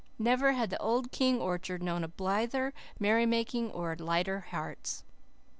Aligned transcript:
Never 0.17 0.53
had 0.53 0.71
the 0.71 0.81
old 0.81 1.11
King 1.11 1.39
orchard 1.39 1.83
known 1.83 2.03
a 2.03 2.07
blither 2.07 2.73
merrymaking 2.99 3.69
or 3.69 3.95
lighter 3.95 4.39
hearts. 4.49 5.03